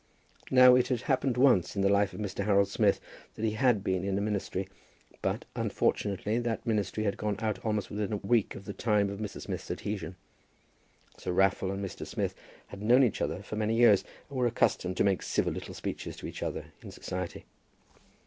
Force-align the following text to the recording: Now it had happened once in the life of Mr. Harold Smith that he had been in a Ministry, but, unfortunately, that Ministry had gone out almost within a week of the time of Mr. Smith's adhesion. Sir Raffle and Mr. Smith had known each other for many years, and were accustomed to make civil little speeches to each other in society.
Now 0.49 0.73
it 0.73 0.87
had 0.87 1.01
happened 1.01 1.37
once 1.37 1.75
in 1.75 1.83
the 1.83 1.87
life 1.89 2.11
of 2.11 2.19
Mr. 2.19 2.45
Harold 2.45 2.67
Smith 2.69 2.99
that 3.35 3.45
he 3.45 3.51
had 3.51 3.83
been 3.83 4.03
in 4.03 4.17
a 4.17 4.21
Ministry, 4.21 4.67
but, 5.21 5.45
unfortunately, 5.55 6.39
that 6.39 6.65
Ministry 6.65 7.03
had 7.03 7.17
gone 7.17 7.35
out 7.37 7.59
almost 7.63 7.91
within 7.91 8.11
a 8.13 8.17
week 8.17 8.55
of 8.55 8.65
the 8.65 8.73
time 8.73 9.11
of 9.11 9.19
Mr. 9.19 9.39
Smith's 9.41 9.69
adhesion. 9.69 10.15
Sir 11.19 11.31
Raffle 11.31 11.69
and 11.71 11.85
Mr. 11.85 12.07
Smith 12.07 12.33
had 12.69 12.81
known 12.81 13.03
each 13.03 13.21
other 13.21 13.43
for 13.43 13.57
many 13.57 13.75
years, 13.75 14.03
and 14.27 14.39
were 14.39 14.47
accustomed 14.47 14.97
to 14.97 15.03
make 15.03 15.21
civil 15.21 15.53
little 15.53 15.75
speeches 15.75 16.17
to 16.17 16.25
each 16.25 16.41
other 16.41 16.73
in 16.81 16.89
society. 16.89 17.45